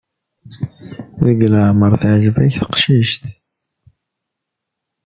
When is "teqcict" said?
2.59-3.25